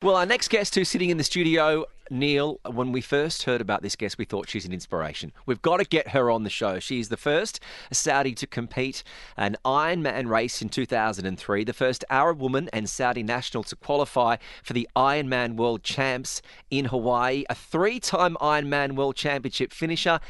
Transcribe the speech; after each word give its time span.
Well, 0.00 0.14
our 0.14 0.26
next 0.26 0.46
guest 0.46 0.76
who's 0.76 0.88
sitting 0.88 1.10
in 1.10 1.16
the 1.16 1.24
studio, 1.24 1.84
Neeil, 2.08 2.60
when 2.64 2.92
we 2.92 3.00
first 3.00 3.42
heard 3.42 3.60
about 3.60 3.82
this 3.82 3.96
guest, 3.96 4.16
we 4.16 4.24
thought 4.24 4.48
she's 4.48 4.64
an 4.64 4.72
inspiration. 4.72 5.32
We've 5.44 5.60
got 5.60 5.78
to 5.78 5.84
get 5.84 6.10
her 6.10 6.30
on 6.30 6.44
the 6.44 6.50
show. 6.50 6.78
She's 6.78 7.08
the 7.08 7.16
first 7.16 7.58
Saudi 7.90 8.32
to 8.36 8.46
compete 8.46 9.02
an 9.36 9.56
Ironman 9.64 10.28
race 10.28 10.62
in 10.62 10.68
2003, 10.68 11.64
the 11.64 11.72
first 11.72 12.04
Arab 12.10 12.40
woman 12.40 12.70
and 12.72 12.88
Saudi 12.88 13.24
national 13.24 13.64
to 13.64 13.74
qualify 13.74 14.36
for 14.62 14.72
the 14.72 14.88
Ironman 14.94 15.56
World 15.56 15.82
Champs 15.82 16.42
in 16.70 16.84
Hawaii, 16.84 17.42
a 17.50 17.56
three 17.56 17.98
time 17.98 18.36
Ironman 18.40 18.92
World 18.92 19.16
Championship 19.16 19.72
finisher. 19.72 20.20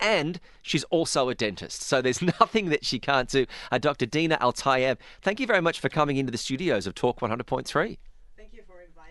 And 0.00 0.40
she's 0.62 0.84
also 0.84 1.28
a 1.28 1.34
dentist. 1.34 1.82
So 1.82 2.00
there's 2.00 2.22
nothing 2.40 2.70
that 2.70 2.86
she 2.86 2.98
can't 2.98 3.28
do. 3.28 3.44
Uh, 3.70 3.76
Dr. 3.76 4.06
Dina 4.06 4.38
Altayeb, 4.38 4.96
thank 5.20 5.38
you 5.38 5.46
very 5.46 5.60
much 5.60 5.80
for 5.80 5.90
coming 5.90 6.16
into 6.16 6.32
the 6.32 6.38
studios 6.38 6.86
of 6.86 6.94
Talk 6.94 7.20
100.3. 7.20 7.98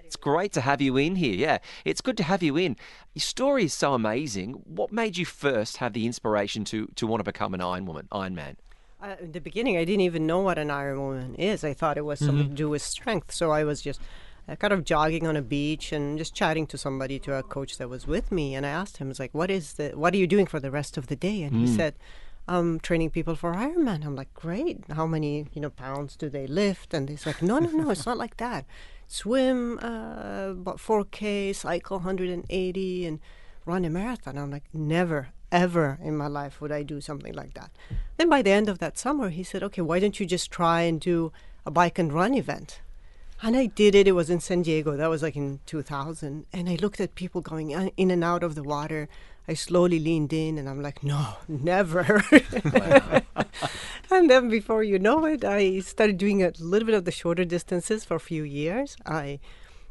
It's 0.08 0.16
great 0.16 0.54
to 0.54 0.62
have 0.62 0.82
you 0.82 0.96
in 0.96 1.18
here. 1.18 1.36
Yeah, 1.36 1.58
it's 1.84 2.00
good 2.00 2.16
to 2.16 2.24
have 2.24 2.42
you 2.42 2.56
in. 2.56 2.78
Your 3.14 3.22
story 3.22 3.66
is 3.66 3.74
so 3.74 3.94
amazing. 3.94 4.54
What 4.64 4.90
made 4.90 5.18
you 5.18 5.26
first 5.26 5.78
have 5.78 5.92
the 5.92 6.06
inspiration 6.06 6.64
to 6.72 6.88
to 6.96 7.06
want 7.06 7.20
to 7.20 7.26
become 7.26 7.54
an 7.54 7.60
Iron 7.60 7.86
Woman, 7.86 8.08
Iron 8.14 8.34
Man? 8.34 8.56
Uh, 9.02 9.16
in 9.20 9.34
the 9.34 9.42
beginning, 9.42 9.76
I 9.76 9.84
didn't 9.84 10.06
even 10.12 10.26
know 10.26 10.40
what 10.40 10.58
an 10.58 10.72
Iron 10.72 11.00
Woman 11.02 11.36
is. 11.36 11.66
I 11.66 11.74
thought 11.74 11.98
it 11.98 12.06
was 12.06 12.20
something 12.20 12.50
to 12.50 12.56
do 12.56 12.70
with 12.70 12.82
strength. 12.82 13.34
So 13.34 13.52
I 13.52 13.66
was 13.66 13.82
just 13.82 14.00
uh, 14.48 14.56
kind 14.56 14.72
of 14.72 14.86
jogging 14.86 15.28
on 15.28 15.36
a 15.36 15.42
beach 15.42 15.92
and 15.92 16.18
just 16.18 16.34
chatting 16.34 16.66
to 16.68 16.78
somebody, 16.78 17.20
to 17.20 17.36
a 17.36 17.44
coach 17.44 17.78
that 17.78 17.90
was 17.90 18.08
with 18.08 18.32
me. 18.32 18.56
And 18.56 18.66
I 18.66 18.70
asked 18.70 18.98
him, 18.98 19.08
"I 19.08 19.10
was 19.10 19.20
like, 19.20 19.34
what 19.34 19.52
is 19.52 19.74
the? 19.74 19.90
What 19.90 20.14
are 20.14 20.18
you 20.18 20.28
doing 20.28 20.46
for 20.46 20.62
the 20.62 20.72
rest 20.72 20.98
of 20.98 21.08
the 21.08 21.18
day?" 21.18 21.44
And 21.44 21.54
he 21.58 21.68
said, 21.68 21.96
"I'm 22.48 22.80
training 22.80 23.10
people 23.10 23.36
for 23.36 23.54
Ironman." 23.54 24.06
I'm 24.06 24.16
like, 24.16 24.34
"Great! 24.34 24.78
How 25.00 25.06
many 25.06 25.48
you 25.54 25.62
know 25.62 25.70
pounds 25.70 26.16
do 26.16 26.30
they 26.30 26.48
lift?" 26.48 26.94
And 26.94 27.10
he's 27.10 27.26
like, 27.26 27.42
"No, 27.42 27.60
no, 27.60 27.70
no, 27.72 27.90
it's 27.90 28.06
not 28.06 28.18
like 28.18 28.38
that. 28.38 28.64
Swim 29.08 29.80
uh, 29.80 30.52
about 30.52 30.78
4K, 30.78 31.56
cycle 31.56 31.98
180, 31.98 33.06
and 33.06 33.20
run 33.66 33.86
a 33.86 33.90
marathon." 33.90 34.38
I'm 34.38 34.52
like, 34.52 34.66
"Never." 34.74 35.30
Ever 35.50 35.98
in 36.04 36.18
my 36.18 36.28
life 36.28 36.60
would 36.60 36.74
I 36.74 36.84
do 36.84 37.00
something 37.00 37.34
like 37.34 37.54
that. 37.54 37.72
Then 38.18 38.28
by 38.28 38.42
the 38.42 38.52
end 38.52 38.68
of 38.68 38.80
that 38.80 38.98
summer, 38.98 39.30
he 39.30 39.44
said, 39.44 39.64
Okay, 39.64 39.82
why 39.82 39.98
don't 39.98 40.20
you 40.20 40.26
just 40.26 40.52
try 40.52 40.82
and 40.82 41.00
do 41.00 41.32
a 41.66 41.72
bike 41.72 41.98
and 41.98 42.12
run 42.12 42.34
event? 42.34 42.82
And 43.42 43.56
I 43.56 43.68
did 43.68 43.94
it. 43.96 44.08
It 44.08 44.14
was 44.14 44.30
in 44.30 44.40
San 44.40 44.64
Diego. 44.64 44.98
That 44.98 45.10
was 45.10 45.22
like 45.22 45.36
in 45.36 45.60
2000. 45.66 46.46
And 46.52 46.70
I 46.70 46.76
looked 46.76 47.00
at 47.00 47.16
people 47.16 47.42
going 47.42 47.72
in 47.72 47.92
in 47.96 48.12
and 48.12 48.24
out 48.24 48.44
of 48.44 48.56
the 48.56 48.64
water. 48.64 49.08
I 49.48 49.54
slowly 49.54 50.00
leaned 50.00 50.34
in 50.34 50.58
and 50.58 50.68
I'm 50.68 50.82
like, 50.82 51.04
no, 51.04 51.36
never. 51.48 52.24
and 54.12 54.30
then 54.30 54.50
before 54.50 54.84
you 54.84 55.00
know 55.00 55.26
it, 55.26 55.44
I 55.44 55.80
started 55.80 56.18
doing 56.18 56.44
a 56.44 56.52
little 56.60 56.86
bit 56.86 56.96
of 56.96 57.06
the 57.06 57.12
shorter 57.12 57.46
distances 57.46 58.06
for 58.06 58.16
a 58.16 58.20
few 58.20 58.44
years. 58.44 58.96
I 59.06 59.40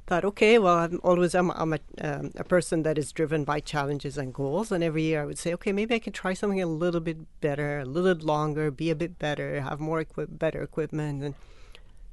thought, 0.06 0.24
okay, 0.24 0.58
well, 0.58 0.78
I'm 0.78 1.00
always 1.02 1.34
I'm, 1.34 1.50
I'm 1.50 1.72
a, 1.74 1.78
um, 2.00 2.30
a 2.36 2.44
person 2.44 2.82
that 2.84 2.96
is 2.96 3.12
driven 3.12 3.44
by 3.44 3.60
challenges 3.60 4.16
and 4.16 4.32
goals. 4.32 4.70
And 4.70 4.84
every 4.84 5.02
year 5.02 5.22
I 5.22 5.26
would 5.26 5.38
say, 5.38 5.52
okay, 5.54 5.72
maybe 5.72 5.94
I 5.94 5.98
can 5.98 6.12
try 6.12 6.32
something 6.32 6.62
a 6.62 6.66
little 6.66 7.00
bit 7.00 7.18
better, 7.40 7.80
a 7.80 7.84
little 7.84 8.14
bit 8.14 8.24
longer, 8.24 8.70
be 8.70 8.90
a 8.90 8.94
bit 8.94 9.18
better, 9.18 9.60
have 9.60 9.80
more 9.80 10.00
equip- 10.00 10.38
better 10.38 10.62
equipment. 10.62 11.22
And 11.22 11.34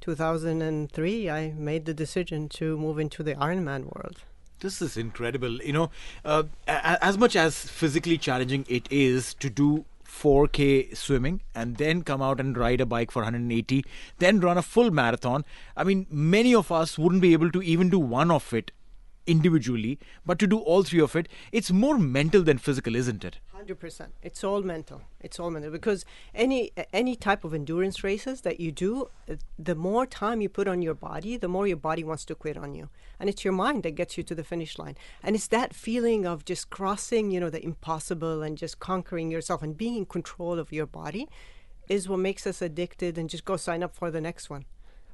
2003, 0.00 1.30
I 1.30 1.52
made 1.52 1.86
the 1.86 1.94
decision 1.94 2.48
to 2.50 2.76
move 2.76 2.98
into 2.98 3.22
the 3.22 3.34
Ironman 3.36 3.84
world. 3.94 4.22
This 4.60 4.82
is 4.82 4.96
incredible. 4.96 5.62
You 5.62 5.72
know, 5.72 5.90
uh, 6.24 6.44
as 6.66 7.16
much 7.16 7.36
as 7.36 7.58
physically 7.58 8.18
challenging 8.18 8.66
it 8.68 8.88
is 8.90 9.34
to 9.34 9.50
do 9.50 9.84
4K 10.22 10.96
swimming 10.96 11.42
and 11.54 11.76
then 11.76 12.02
come 12.02 12.22
out 12.22 12.40
and 12.40 12.56
ride 12.56 12.80
a 12.80 12.86
bike 12.86 13.10
for 13.10 13.22
180, 13.22 13.84
then 14.18 14.40
run 14.40 14.56
a 14.56 14.62
full 14.62 14.90
marathon. 14.90 15.44
I 15.76 15.84
mean, 15.84 16.06
many 16.10 16.54
of 16.54 16.70
us 16.70 16.98
wouldn't 16.98 17.22
be 17.22 17.32
able 17.32 17.50
to 17.50 17.62
even 17.62 17.90
do 17.90 17.98
one 17.98 18.30
of 18.30 18.52
it 18.52 18.70
individually, 19.26 19.98
but 20.26 20.38
to 20.38 20.46
do 20.46 20.58
all 20.58 20.82
three 20.82 21.00
of 21.00 21.16
it, 21.16 21.28
it's 21.52 21.70
more 21.70 21.98
mental 21.98 22.42
than 22.42 22.58
physical, 22.58 22.94
isn't 22.94 23.24
it? 23.24 23.38
Hundred 23.52 23.80
percent. 23.80 24.12
It's 24.22 24.44
all 24.44 24.62
mental. 24.62 25.02
It's 25.20 25.40
all 25.40 25.50
mental 25.50 25.70
because 25.70 26.04
any 26.34 26.72
any 26.92 27.16
type 27.16 27.44
of 27.44 27.54
endurance 27.54 28.04
races 28.04 28.42
that 28.42 28.60
you 28.60 28.70
do, 28.70 29.08
the 29.58 29.74
more 29.74 30.06
time 30.06 30.40
you 30.40 30.48
put 30.48 30.68
on 30.68 30.82
your 30.82 30.94
body, 30.94 31.36
the 31.36 31.48
more 31.48 31.66
your 31.66 31.76
body 31.78 32.04
wants 32.04 32.24
to 32.26 32.34
quit 32.34 32.56
on 32.56 32.74
you, 32.74 32.90
and 33.18 33.30
it's 33.30 33.44
your 33.44 33.54
mind 33.54 33.82
that 33.84 33.94
gets 33.94 34.18
you 34.18 34.22
to 34.24 34.34
the 34.34 34.44
finish 34.44 34.78
line. 34.78 34.96
And 35.22 35.34
it's 35.34 35.48
that 35.48 35.74
feeling 35.74 36.26
of 36.26 36.44
just 36.44 36.68
crossing, 36.68 37.30
you 37.30 37.40
know, 37.40 37.50
the 37.50 37.64
impossible 37.64 38.42
and 38.42 38.58
just 38.58 38.80
conquering 38.80 39.30
yourself 39.30 39.62
and 39.62 39.76
being 39.76 39.96
in 39.96 40.06
control 40.06 40.58
of 40.58 40.72
your 40.72 40.86
body, 40.86 41.28
is 41.88 42.08
what 42.08 42.18
makes 42.18 42.46
us 42.46 42.60
addicted 42.62 43.16
and 43.18 43.30
just 43.30 43.44
go 43.44 43.56
sign 43.56 43.82
up 43.82 43.94
for 43.94 44.10
the 44.10 44.20
next 44.20 44.50
one. 44.50 44.64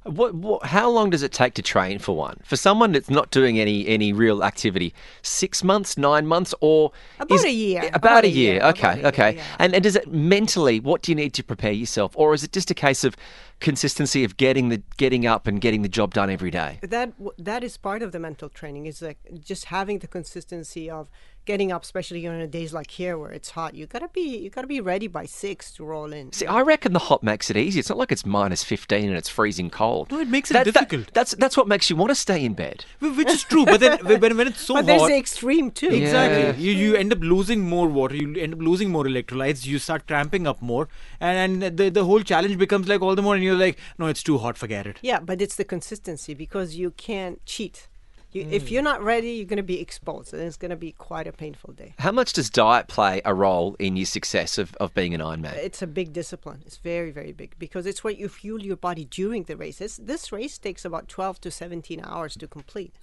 What, 0.03 0.33
what, 0.33 0.65
how 0.65 0.89
long 0.89 1.11
does 1.11 1.21
it 1.21 1.31
take 1.31 1.53
to 1.55 1.61
train 1.61 1.99
for 1.99 2.15
one? 2.15 2.37
For 2.43 2.55
someone 2.55 2.91
that's 2.91 3.09
not 3.09 3.29
doing 3.29 3.59
any 3.59 3.87
any 3.87 4.13
real 4.13 4.43
activity, 4.43 4.95
six 5.21 5.63
months, 5.63 5.95
nine 5.95 6.25
months, 6.25 6.55
or 6.59 6.91
About 7.19 7.35
is- 7.35 7.43
a 7.45 7.51
year. 7.51 7.81
About, 7.81 7.95
About 7.97 8.23
a 8.23 8.29
year. 8.29 8.53
year. 8.55 8.63
Okay, 8.63 8.79
About 8.81 8.95
a 8.95 8.99
year, 8.99 9.07
okay. 9.09 9.35
yeah. 9.35 9.43
And, 9.59 9.75
and 9.75 9.83
does 9.83 9.95
it 9.95 10.11
mentally? 10.11 10.79
What 10.79 11.03
do 11.03 11.11
you 11.11 11.15
need 11.15 11.33
to 11.35 11.43
prepare 11.43 11.71
yourself, 11.71 12.13
or 12.15 12.33
is 12.33 12.43
it 12.43 12.51
just 12.51 12.71
a 12.71 12.73
case 12.73 13.03
of 13.03 13.15
consistency 13.59 14.23
of 14.23 14.37
getting 14.37 14.69
the 14.69 14.81
getting 14.97 15.27
up 15.27 15.45
and 15.45 15.61
getting 15.61 15.83
the 15.83 15.89
job 15.89 16.15
done 16.15 16.31
every 16.31 16.49
day? 16.51 16.79
That 16.81 17.13
that 17.37 17.63
is 17.63 17.77
part 17.77 18.01
of 18.01 18.11
the 18.11 18.19
mental 18.19 18.49
training 18.49 18.87
is 18.87 19.03
like 19.03 19.19
just 19.39 19.65
having 19.65 19.99
the 19.99 20.07
consistency 20.07 20.89
of 20.89 21.09
getting 21.45 21.71
up 21.71 21.83
especially 21.83 22.25
on 22.27 22.35
a 22.35 22.47
days 22.47 22.71
like 22.73 22.91
here 22.91 23.17
where 23.17 23.31
it's 23.31 23.49
hot 23.51 23.73
you 23.73 23.85
gotta 23.87 24.07
be 24.09 24.37
you 24.37 24.49
gotta 24.49 24.67
be 24.67 24.79
ready 24.79 25.07
by 25.07 25.25
six 25.25 25.71
to 25.71 25.83
roll 25.83 26.13
in 26.13 26.31
See, 26.31 26.45
I 26.45 26.61
reckon 26.61 26.93
the 26.93 26.99
hot 26.99 27.23
makes 27.23 27.49
it 27.49 27.57
easy. 27.57 27.79
It's 27.79 27.89
not 27.89 27.97
like 27.97 28.11
it's 28.11 28.25
minus 28.25 28.63
fifteen 28.63 29.09
and 29.09 29.17
it's 29.17 29.27
freezing 29.29 29.69
cold. 29.69 30.11
No, 30.11 30.19
it 30.19 30.27
makes 30.27 30.51
it 30.51 30.53
That- 30.53 30.65
that- 30.65 30.73
difficult. 30.89 31.13
that's 31.13 31.31
that's 31.35 31.57
what 31.57 31.67
makes 31.67 31.89
you 31.89 31.95
want 31.95 32.09
to 32.11 32.15
stay 32.15 32.43
in 32.45 32.53
bed. 32.53 32.85
Which 32.99 33.29
is 33.29 33.43
true, 33.43 33.65
but 33.65 33.79
then 33.79 33.99
when, 34.05 34.37
when 34.37 34.47
it's 34.47 34.61
so 34.61 34.73
but 34.75 34.85
there's 34.85 35.01
hot, 35.01 35.07
the 35.09 35.17
extreme 35.17 35.71
too 35.71 35.89
Exactly. 35.89 36.41
Yeah. 36.43 36.55
You 36.57 36.71
you 36.83 36.95
end 36.95 37.11
up 37.11 37.19
losing 37.21 37.61
more 37.61 37.87
water. 37.87 38.15
You 38.15 38.35
end 38.35 38.53
up 38.53 38.59
losing 38.61 38.89
more 38.91 39.03
electrolytes. 39.05 39.65
You 39.65 39.79
start 39.79 40.07
cramping 40.07 40.45
up 40.47 40.61
more, 40.61 40.87
and 41.19 41.63
and 41.63 41.77
the 41.77 41.89
the 41.89 42.05
whole 42.05 42.21
challenge 42.21 42.57
becomes 42.57 42.87
like 42.87 43.01
all 43.01 43.15
the 43.15 43.21
more. 43.21 43.35
And 43.35 43.43
you're 43.43 43.55
like, 43.55 43.77
no, 43.97 44.05
it's 44.07 44.23
too 44.23 44.37
hot. 44.37 44.57
Forget 44.57 44.85
it. 44.87 44.99
yeah 45.01 45.19
but 45.19 45.41
it's 45.41 45.55
the 45.55 45.63
consistency 45.63 46.33
because 46.33 46.75
you 46.75 46.91
can't 46.91 47.43
cheat 47.45 47.87
you, 48.35 48.47
if 48.49 48.65
Mm. 48.65 48.71
you're 48.71 48.81
not 48.83 49.03
ready 49.03 49.31
you're 49.31 49.45
going 49.45 49.57
to 49.57 49.63
be 49.63 49.79
exposed 49.79 50.33
and 50.33 50.41
it's 50.43 50.57
going 50.57 50.69
to 50.71 50.75
be 50.75 50.91
quite 50.93 51.27
a 51.27 51.31
painful 51.31 51.73
day 51.73 51.93
How 51.99 52.11
much 52.11 52.33
does 52.33 52.49
diet 52.49 52.87
play 52.87 53.21
a 53.25 53.33
role 53.33 53.75
in 53.79 53.95
your 53.97 54.05
success 54.05 54.57
of, 54.57 54.73
of 54.75 54.93
being 54.93 55.13
an 55.13 55.21
Ironman? 55.21 55.55
it's 55.55 55.81
a 55.81 55.87
big 55.87 56.13
discipline. 56.13 56.61
It's 56.65 56.77
very, 56.77 57.11
very 57.11 57.31
big 57.33 57.55
because 57.59 57.85
it's 57.85 58.03
what 58.03 58.17
you 58.17 58.27
fuel 58.29 58.61
your 58.61 58.77
body 58.77 59.05
during 59.05 59.43
the 59.43 59.55
race. 59.57 59.77
This, 59.79 59.97
this 59.97 60.31
race 60.31 60.57
takes 60.57 60.85
about 60.85 61.07
12 61.07 61.41
to 61.41 61.51
17 61.51 62.01
hours 62.03 62.35
to 62.37 62.47
complete 62.47 62.93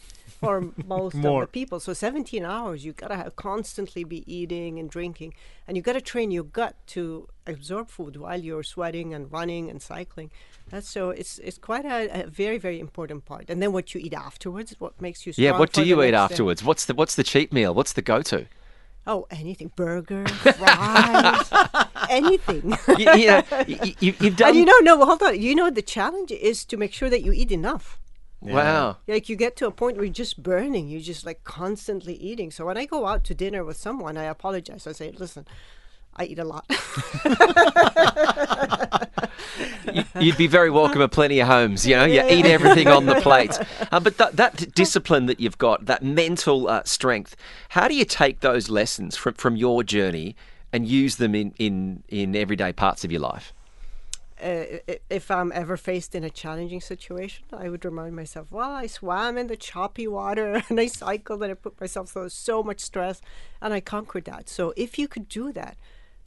for 0.41 0.73
most 0.87 1.15
of 1.15 1.23
the 1.23 1.47
people. 1.51 1.81
So 1.81 1.93
17 1.93 2.45
hours, 2.45 2.85
you 2.85 2.93
got 2.93 3.09
to 3.09 3.31
constantly 3.37 4.05
be 4.05 4.23
eating 4.33 4.79
and 4.79 4.89
drinking, 4.91 5.35
and 5.67 5.77
you 5.77 5.83
got 5.83 5.95
to 5.95 6.01
train 6.01 6.31
your 6.31 6.45
gut 6.45 6.75
to 6.89 7.29
absorb 7.49 7.89
food 7.89 8.17
while 8.17 8.41
you're 8.41 8.63
sweating 8.63 9.15
and 9.15 9.31
running 9.33 9.71
and 9.71 9.81
cycling. 9.83 10.31
That's 10.71 10.89
so 10.89 11.11
it's 11.11 11.39
it's 11.39 11.59
quite 11.59 11.85
a, 11.85 12.25
a 12.25 12.27
very 12.27 12.59
very 12.59 12.79
important 12.81 13.25
part. 13.25 13.47
And 13.51 13.63
then 13.63 13.73
what 13.73 13.95
you 13.95 14.01
eat 14.01 14.15
afterwards, 14.15 14.75
what 14.79 15.01
makes 15.01 15.27
you 15.27 15.33
strong 15.33 15.45
Yeah, 15.45 15.59
what 15.59 15.73
do 15.73 15.83
you 15.83 16.03
eat 16.03 16.11
next 16.13 16.29
day. 16.29 16.35
afterwards? 16.35 16.63
What's 16.65 16.85
the 16.87 16.95
what's 16.95 17.15
the 17.15 17.25
cheap 17.25 17.53
meal? 17.53 17.73
What's 17.75 17.93
the 17.95 18.03
go-to? 18.03 18.47
Oh, 19.07 19.27
anything, 19.31 19.71
burger, 19.75 20.27
fries, 20.29 21.49
anything. 22.11 22.77
you, 22.99 23.13
you 23.15 23.27
know, 23.29 23.43
you, 23.67 23.79
you, 24.01 24.15
you've 24.21 24.37
done. 24.41 24.49
and 24.51 24.59
you 24.59 24.65
know, 24.67 24.79
no, 24.83 25.03
hold 25.05 25.23
on. 25.23 25.41
You 25.41 25.55
know, 25.55 25.71
the 25.71 25.81
challenge 25.83 26.31
is 26.31 26.65
to 26.67 26.77
make 26.77 26.93
sure 26.93 27.09
that 27.09 27.23
you 27.23 27.33
eat 27.33 27.51
enough. 27.51 27.99
wow. 28.43 28.99
Like 29.07 29.31
you 29.31 29.37
get 29.37 29.57
to 29.57 29.67
a 29.67 29.71
point 29.71 29.97
where 29.97 30.05
you're 30.05 30.13
just 30.13 30.43
burning. 30.43 30.89
You're 30.89 31.01
just 31.01 31.25
like 31.25 31.43
constantly 31.45 32.15
eating. 32.17 32.51
So 32.51 32.67
when 32.67 32.77
I 32.77 32.85
go 32.85 33.07
out 33.07 33.25
to 33.25 33.35
dinner 33.35 33.65
with 33.65 33.79
someone, 33.79 34.19
I 34.19 34.25
apologize. 34.25 34.87
I 34.87 34.93
say, 34.93 35.11
listen, 35.13 35.47
I 36.19 36.25
eat 36.25 36.39
a 36.39 36.45
lot. 36.45 36.65
You- 39.93 40.05
You'd 40.21 40.37
be 40.37 40.47
very 40.47 40.71
welcome 40.71 41.01
at 41.01 41.13
plenty 41.13 41.41
of 41.41 41.49
homes. 41.49 41.87
You 41.87 41.97
know, 41.97 42.05
you 42.05 42.23
eat 42.29 42.45
everything 42.45 42.89
on 42.89 43.07
the 43.07 43.15
plate. 43.23 43.59
Uh, 43.91 44.01
but 44.01 44.19
that, 44.19 44.37
that 44.37 44.75
discipline 44.75 45.27
that 45.27 45.41
you've 45.41 45.57
got, 45.59 45.87
that 45.87 46.03
mental 46.03 46.69
uh, 46.69 46.83
strength, 46.85 47.37
how 47.71 47.89
do 47.89 47.95
you 47.95 48.05
take 48.05 48.41
those 48.41 48.69
lessons 48.69 49.17
from, 49.17 49.35
from 49.35 49.57
your 49.57 49.83
journey 49.83 50.37
and 50.73 50.87
use 50.87 51.17
them 51.17 51.35
in, 51.35 51.55
in, 51.59 52.03
in 52.09 52.37
everyday 52.37 52.73
parts 52.73 53.05
of 53.05 53.11
your 53.13 53.21
life? 53.23 53.53
uh, 54.43 54.63
if 55.11 55.31
I'm 55.33 55.51
ever 55.53 55.77
faced 55.77 56.15
in 56.15 56.23
a 56.23 56.31
challenging 56.31 56.81
situation, 56.81 57.45
I 57.53 57.69
would 57.69 57.85
remind 57.85 58.15
myself, 58.15 58.53
well, 58.53 58.71
I 58.71 58.87
swam 58.87 59.37
in 59.39 59.49
the 59.49 59.57
choppy 59.57 60.07
water 60.07 60.63
and 60.69 60.79
I 60.79 60.87
cycled 60.87 61.43
and 61.43 61.51
I 61.51 61.55
put 61.55 61.81
myself 61.81 62.11
through 62.11 62.29
so 62.29 62.63
much 62.63 62.81
stress 62.81 63.21
and 63.61 63.73
I 63.75 63.81
conquered 63.81 64.27
that. 64.27 64.49
So 64.49 64.73
if 64.77 64.97
you 64.99 65.09
could 65.09 65.29
do 65.29 65.51
that, 65.53 65.77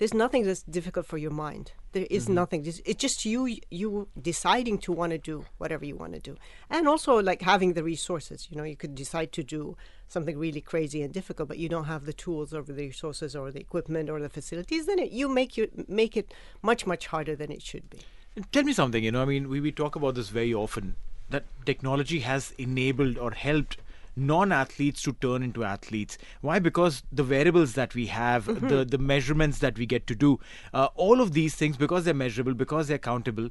there's 0.01 0.15
nothing 0.15 0.47
that's 0.47 0.63
difficult 0.63 1.05
for 1.05 1.19
your 1.19 1.29
mind. 1.29 1.73
There 1.91 2.07
is 2.09 2.23
mm-hmm. 2.23 2.33
nothing. 2.33 2.65
It's 2.65 2.81
just 2.95 3.23
you 3.23 3.57
you 3.69 4.07
deciding 4.19 4.79
to 4.79 4.91
want 4.91 5.11
to 5.11 5.19
do 5.19 5.45
whatever 5.59 5.85
you 5.85 5.95
want 5.95 6.13
to 6.13 6.19
do, 6.19 6.37
and 6.71 6.87
also 6.87 7.21
like 7.21 7.43
having 7.43 7.73
the 7.73 7.83
resources. 7.83 8.47
You 8.49 8.57
know, 8.57 8.63
you 8.63 8.75
could 8.75 8.95
decide 8.95 9.31
to 9.33 9.43
do 9.43 9.77
something 10.07 10.39
really 10.39 10.59
crazy 10.59 11.03
and 11.03 11.13
difficult, 11.13 11.49
but 11.49 11.59
you 11.59 11.69
don't 11.69 11.83
have 11.83 12.07
the 12.07 12.13
tools 12.13 12.51
or 12.51 12.63
the 12.63 12.73
resources 12.73 13.35
or 13.35 13.51
the 13.51 13.59
equipment 13.59 14.09
or 14.09 14.19
the 14.19 14.29
facilities. 14.29 14.87
Then 14.87 14.97
it, 14.97 15.11
you 15.11 15.29
make 15.29 15.55
you 15.55 15.69
make 15.87 16.17
it 16.17 16.33
much 16.63 16.87
much 16.87 17.05
harder 17.05 17.35
than 17.35 17.51
it 17.51 17.61
should 17.61 17.87
be. 17.91 17.99
Tell 18.51 18.63
me 18.63 18.73
something, 18.73 19.03
you 19.03 19.11
know, 19.11 19.21
I 19.21 19.25
mean, 19.25 19.49
we, 19.49 19.59
we 19.59 19.71
talk 19.71 19.95
about 19.95 20.15
this 20.15 20.29
very 20.29 20.51
often 20.51 20.95
that 21.29 21.43
technology 21.63 22.21
has 22.21 22.55
enabled 22.57 23.19
or 23.19 23.31
helped 23.33 23.77
non 24.15 24.51
athletes 24.51 25.01
to 25.03 25.13
turn 25.13 25.43
into 25.43 25.63
athletes. 25.63 26.17
Why? 26.41 26.59
Because 26.59 27.03
the 27.11 27.23
variables 27.23 27.73
that 27.73 27.95
we 27.95 28.07
have, 28.07 28.45
the, 28.45 28.85
the 28.85 28.97
measurements 28.97 29.59
that 29.59 29.77
we 29.77 29.85
get 29.85 30.07
to 30.07 30.15
do, 30.15 30.39
uh, 30.73 30.89
all 30.95 31.21
of 31.21 31.33
these 31.33 31.55
things, 31.55 31.77
because 31.77 32.05
they're 32.05 32.13
measurable, 32.13 32.53
because 32.53 32.87
they're 32.87 32.97
countable, 32.97 33.49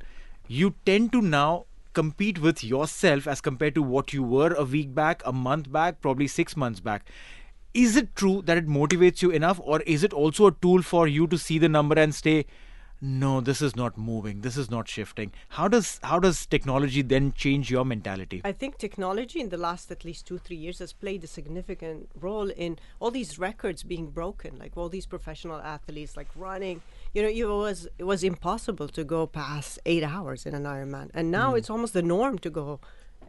you 0.48 0.74
tend 0.84 1.12
to 1.12 1.22
now 1.22 1.66
compete 1.92 2.40
with 2.40 2.62
yourself 2.62 3.26
as 3.26 3.40
compared 3.40 3.74
to 3.74 3.82
what 3.82 4.12
you 4.12 4.22
were 4.22 4.54
a 4.54 4.64
week 4.64 4.94
back, 4.94 5.22
a 5.24 5.32
month 5.32 5.70
back, 5.72 6.00
probably 6.00 6.26
six 6.26 6.56
months 6.56 6.80
back. 6.80 7.08
Is 7.72 7.96
it 7.96 8.14
true 8.16 8.42
that 8.46 8.56
it 8.56 8.66
motivates 8.66 9.22
you 9.22 9.30
enough, 9.30 9.60
or 9.62 9.80
is 9.82 10.02
it 10.02 10.12
also 10.12 10.46
a 10.46 10.52
tool 10.52 10.82
for 10.82 11.06
you 11.06 11.26
to 11.28 11.38
see 11.38 11.58
the 11.58 11.68
number 11.68 11.98
and 11.98 12.14
say, 12.14 12.46
no 13.00 13.40
this 13.40 13.62
is 13.62 13.74
not 13.74 13.96
moving 13.96 14.42
this 14.42 14.56
is 14.56 14.70
not 14.70 14.86
shifting 14.86 15.32
how 15.50 15.66
does 15.68 15.98
how 16.02 16.18
does 16.18 16.44
technology 16.46 17.00
then 17.02 17.32
change 17.32 17.70
your 17.70 17.84
mentality 17.84 18.40
I 18.44 18.52
think 18.52 18.76
technology 18.78 19.40
in 19.40 19.48
the 19.48 19.56
last 19.56 19.90
at 19.90 20.04
least 20.04 20.26
two, 20.26 20.38
three 20.38 20.56
years 20.56 20.78
has 20.80 20.92
played 20.92 21.24
a 21.24 21.26
significant 21.26 22.10
role 22.20 22.50
in 22.50 22.78
all 23.00 23.10
these 23.10 23.38
records 23.38 23.82
being 23.82 24.10
broken. 24.10 24.58
Like 24.58 24.72
all 24.76 24.88
these 24.88 25.06
professional 25.06 25.60
athletes, 25.60 26.16
like 26.16 26.28
running. 26.36 26.82
You 27.14 27.22
know, 27.22 27.28
it 27.28 27.44
was 27.66 27.88
it 27.98 28.04
was 28.04 28.22
impossible 28.22 28.88
to 28.88 29.02
go 29.04 29.26
past 29.26 29.78
eight 29.86 30.02
hours 30.02 30.46
in 30.46 30.54
an 30.54 30.64
Ironman, 30.64 31.10
and 31.14 31.30
now 31.30 31.54
it's 31.54 31.70
almost 31.70 31.92
the 31.94 32.02
norm 32.02 32.38
to 32.38 32.50
go 32.50 32.80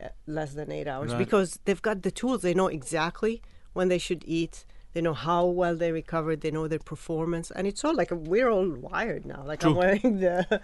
uh, 0.02 0.10
less 0.28 0.54
than 0.54 0.72
eight 0.72 0.88
hours 0.88 1.12
Right. 1.12 1.20
because 1.20 1.60
they've 1.66 1.82
got 1.82 2.02
the 2.02 2.12
tools. 2.12 2.42
They 2.42 2.54
know 2.54 2.68
exactly 2.68 3.42
when 3.74 3.88
they 3.88 3.98
should 3.98 4.24
eat. 4.26 4.66
They 4.94 5.02
know 5.02 5.14
how 5.14 5.46
well 5.46 5.76
they 5.76 5.92
recovered. 5.92 6.42
They 6.42 6.52
know 6.52 6.68
their 6.68 6.80
performance, 6.80 7.52
and 7.52 7.66
it's 7.66 7.84
all 7.84 7.96
like 7.96 8.10
we're 8.12 8.50
all 8.50 8.70
wired 8.70 9.26
now. 9.26 9.44
Like 9.46 9.64
I'm 9.64 9.76
wearing 9.76 10.20
the 10.20 10.62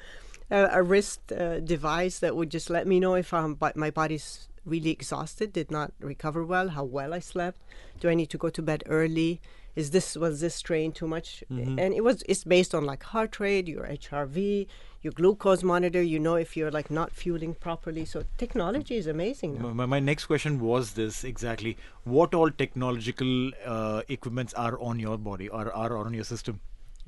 a, 0.50 0.69
a 0.74 0.83
wrist 0.83 1.31
uh, 1.31 1.59
device 1.59 2.19
that 2.19 2.35
would 2.35 2.50
just 2.50 2.69
let 2.69 2.88
me 2.88 3.00
know 3.00 3.15
if 3.15 3.33
I'm, 3.33 3.53
but 3.53 3.75
my 3.75 3.91
body's 3.91 4.47
really 4.65 4.91
exhausted, 4.91 5.53
did 5.53 5.71
not 5.71 5.94
recover 6.00 6.44
well, 6.44 6.69
how 6.69 6.83
well 6.83 7.13
I 7.13 7.19
slept. 7.19 7.62
Do 8.00 8.09
I 8.09 8.15
need 8.15 8.29
to 8.31 8.38
go 8.38 8.50
to 8.50 8.62
bed 8.62 8.83
early? 8.88 9.39
Is 9.77 9.91
this 9.91 10.15
was 10.15 10.41
this 10.41 10.56
strain 10.56 10.91
too 10.91 11.07
much? 11.07 11.44
And 11.50 11.94
it 11.94 12.03
was 12.03 12.24
it's 12.27 12.44
based 12.44 12.74
on 12.74 12.85
like 12.85 13.03
heart 13.03 13.39
rate, 13.39 13.68
your 13.68 13.85
HRV, 13.85 14.68
your 15.01 15.13
glucose 15.13 15.63
monitor. 15.63 16.01
You 16.01 16.19
know 16.19 16.35
if 16.35 16.57
you're 16.57 16.71
like 16.71 16.89
not 16.89 17.12
fueling 17.12 17.53
properly. 17.53 18.06
So 18.06 18.24
technology 18.38 18.97
is 18.97 19.07
amazing 19.07 19.57
my, 19.75 19.85
my 19.85 20.00
next 20.00 20.25
question 20.25 20.59
was 20.59 20.94
this 20.94 21.24
exactly 21.24 21.77
what 22.03 22.33
all 22.33 22.50
technological 22.50 23.51
uh, 23.65 24.01
equipments 24.07 24.53
are 24.53 24.79
on 24.79 25.00
your 25.00 25.18
body 25.18 25.50
or 25.50 25.71
are 25.74 25.97
on 25.97 26.13
your 26.13 26.23
system 26.23 26.59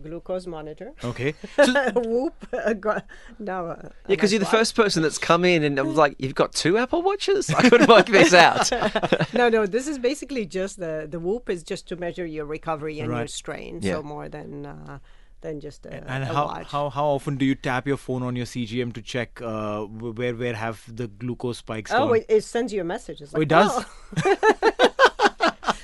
Glucose 0.01 0.47
monitor. 0.47 0.93
okay 1.03 1.33
so, 1.55 1.91
Whoop. 1.95 2.35
a 2.53 3.03
now. 3.39 3.65
uh, 3.67 3.75
Yeah, 3.83 3.89
because 4.07 4.31
you're 4.31 4.39
the 4.39 4.45
first 4.45 4.75
person 4.75 5.03
that's 5.03 5.17
come 5.17 5.45
in 5.45 5.63
and 5.63 5.79
I 5.79 5.83
was 5.83 5.97
like, 5.97 6.15
you've 6.19 6.35
got 6.35 6.53
two 6.53 6.77
Apple 6.77 7.01
Watches? 7.01 7.49
I 7.49 7.69
couldn't 7.69 7.89
work 7.89 8.07
this 8.07 8.33
out. 8.33 8.71
no, 9.33 9.49
no. 9.49 9.65
This 9.65 9.87
is 9.87 9.97
basically 9.99 10.45
just 10.45 10.79
the 10.79 11.07
the 11.09 11.19
whoop 11.19 11.49
is 11.49 11.63
just 11.63 11.87
to 11.89 11.95
measure 11.95 12.25
your 12.25 12.45
recovery 12.45 12.99
and 12.99 13.11
your 13.11 13.27
strain. 13.27 13.79
Yeah. 13.81 13.95
So 13.95 14.03
more 14.03 14.29
than 14.29 14.65
uh, 14.65 14.99
than 15.41 15.59
just 15.59 15.85
a, 15.85 15.93
and 15.93 16.23
a 16.23 16.27
how, 16.27 16.45
watch. 16.45 16.67
how 16.67 16.89
how 16.89 17.05
often 17.05 17.37
do 17.37 17.45
you 17.45 17.55
tap 17.55 17.87
your 17.87 17.97
phone 17.97 18.23
on 18.23 18.35
your 18.35 18.45
cgm 18.45 18.93
to 18.93 19.01
check 19.01 19.41
uh, 19.41 19.83
where 19.85 20.35
where 20.35 20.53
have 20.53 20.83
the 20.93 21.07
glucose 21.07 21.59
spikes 21.59 21.91
oh, 21.91 22.07
gone? 22.07 22.17
it, 22.17 22.25
it 22.27 22.43
sends 22.43 22.73
you 22.73 22.81
a 22.81 22.83
message. 22.83 23.21
It's 23.21 23.33
Oh, 23.33 23.41
it 23.41 23.47
does? 23.47 23.71
"Oh." 23.71 23.85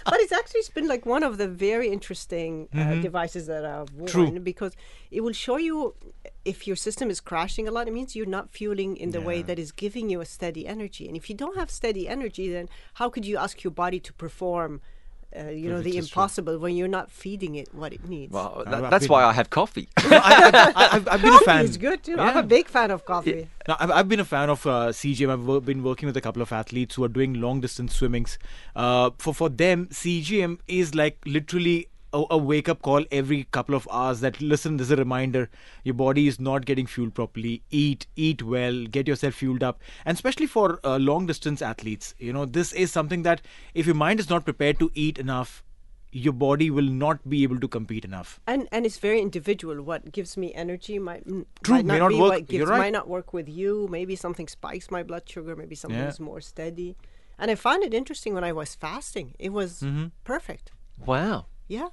but 0.05 0.19
it's 0.19 0.31
actually 0.31 0.61
been 0.73 0.74
like 0.93 1.05
one 1.05 1.23
of 1.23 1.37
the 1.37 1.47
very 1.47 1.87
interesting 1.89 2.67
uh, 2.73 2.95
devices 2.95 3.47
that 3.47 3.65
I've 3.65 3.91
worn 3.93 4.05
Mm-hmm. 4.07 4.33
True. 4.35 4.39
because 4.39 4.73
it 5.11 5.21
will 5.21 5.33
show 5.33 5.57
you 5.57 5.95
if 6.43 6.67
your 6.67 6.75
system 6.75 7.09
is 7.09 7.19
crashing 7.21 7.67
a 7.67 7.71
lot. 7.71 7.87
It 7.87 7.93
means 7.93 8.15
you're 8.15 8.25
not 8.39 8.51
fueling 8.51 8.95
in 8.97 9.11
the 9.11 9.21
way 9.21 9.41
that 9.41 9.57
is 9.59 9.71
giving 9.71 10.09
you 10.09 10.21
a 10.21 10.25
steady 10.25 10.67
energy. 10.67 11.07
And 11.07 11.15
if 11.17 11.29
you 11.29 11.35
don't 11.35 11.57
have 11.57 11.69
steady 11.71 12.07
energy, 12.07 12.51
then 12.51 12.69
how 12.95 13.09
could 13.09 13.25
you 13.25 13.37
ask 13.37 13.63
your 13.63 13.71
body 13.71 13.99
to 13.99 14.13
perform? 14.13 14.81
Uh, 15.37 15.49
you 15.49 15.69
know 15.69 15.77
the 15.81 15.91
This 15.91 16.07
true. 16.09 16.19
impossible 16.21 16.57
when 16.59 16.75
you're 16.77 16.87
not 16.87 17.11
feeding 17.11 17.55
it 17.55 17.67
what 17.73 17.91
it 17.93 18.07
needs. 18.07 18.31
Well, 18.31 18.63
I've 18.65 18.71
that, 18.71 18.89
that's 18.89 19.05
been- 19.05 19.11
why 19.13 19.23
I 19.25 19.33
have 19.33 19.49
coffee. 19.49 19.89
I, 19.97 20.03
I, 20.05 20.83
I, 20.83 20.95
I've, 20.95 21.07
I've 21.09 21.21
been 21.21 21.29
a 21.33 21.33
Coffee 21.33 21.45
fan 21.45 21.65
is 21.65 21.77
good 21.77 22.03
too. 22.03 22.17
I'm 22.19 22.37
a 22.37 22.43
big 22.43 22.67
fan 22.67 22.91
of 22.91 23.05
coffee. 23.05 23.47
Now, 23.67 23.75
I've, 23.79 23.91
I've 23.91 24.07
been 24.09 24.19
a 24.21 24.25
fan 24.25 24.49
of 24.49 24.65
uh, 24.65 24.71
CGM. 24.89 25.29
I've 25.29 25.45
wo- 25.45 25.59
been 25.59 25.83
working 25.83 26.07
with 26.07 26.15
a 26.15 26.21
couple 26.21 26.41
of 26.41 26.51
athletes 26.53 26.95
who 26.95 27.03
are 27.03 27.09
doing 27.09 27.33
long 27.33 27.59
distance 27.61 27.95
swimmings. 27.95 28.37
Uh, 28.75 29.09
for 29.17 29.33
for 29.33 29.49
them, 29.49 29.87
CGM 29.87 30.59
is 30.67 30.95
like 30.95 31.17
literally 31.25 31.87
a, 32.17 32.23
a 32.31 32.37
wake 32.49 32.69
up 32.73 32.81
call 32.87 33.05
every 33.19 33.39
couple 33.57 33.75
of 33.79 33.87
hours. 33.91 34.21
That 34.25 34.39
listen, 34.53 34.77
there's 34.77 34.91
a 34.91 34.95
reminder. 35.01 35.43
Your 35.83 35.95
body 36.01 36.27
is 36.33 36.39
not 36.49 36.65
getting 36.71 36.87
fueled 36.95 37.13
properly. 37.19 37.53
Eat, 37.83 38.07
eat 38.15 38.41
well. 38.55 38.79
Get 38.97 39.07
yourself 39.13 39.35
fueled 39.43 39.63
up. 39.69 39.81
And 40.05 40.15
especially 40.15 40.47
for 40.55 40.79
uh, 40.83 40.97
long 40.97 41.25
distance 41.33 41.61
athletes, 41.61 42.15
you 42.19 42.33
know, 42.39 42.45
this 42.59 42.73
is 42.73 42.91
something 42.91 43.23
that 43.29 43.41
if 43.73 43.85
your 43.85 43.95
mind 44.07 44.19
is 44.25 44.29
not 44.35 44.45
prepared 44.51 44.79
to 44.79 44.91
eat 45.05 45.17
enough, 45.27 45.61
your 46.17 46.31
body 46.41 46.69
will 46.71 46.91
not 46.99 47.23
be 47.29 47.43
able 47.43 47.59
to 47.59 47.67
compete 47.67 48.05
enough. 48.05 48.39
And 48.47 48.69
and 48.71 48.85
it's 48.85 48.99
very 48.99 49.19
individual. 49.21 49.81
What 49.89 50.11
gives 50.19 50.37
me 50.43 50.53
energy 50.53 50.97
might 51.07 51.25
True, 51.25 51.45
might 51.75 51.85
may 51.85 51.97
not, 51.99 52.05
not 52.05 52.09
be 52.15 52.19
work- 52.21 52.29
what 52.35 52.45
gives 52.47 52.59
you're 52.59 52.69
right. 52.69 52.77
might 52.85 52.93
not 52.93 53.09
work 53.15 53.33
with 53.33 53.49
you. 53.49 53.87
Maybe 53.97 54.15
something 54.15 54.47
spikes 54.47 54.89
my 54.89 55.03
blood 55.03 55.27
sugar. 55.33 55.57
Maybe 55.63 55.75
something 55.75 55.99
Yeah. 55.99 56.13
is 56.15 56.21
more 56.29 56.39
steady. 56.51 56.95
And 57.37 57.51
I 57.51 57.55
found 57.55 57.83
it 57.83 57.93
interesting 57.93 58.33
when 58.33 58.45
I 58.45 58.53
was 58.61 58.75
fasting. 58.75 59.33
It 59.47 59.51
was 59.59 59.81
Mm-hmm. 59.81 60.05
perfect. 60.23 60.71
wow. 61.13 61.47
Yeah. 61.67 61.89